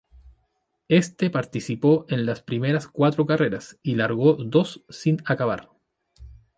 [0.87, 5.69] Este participó en las primeras cuatro carreras y largó dos sin acabar.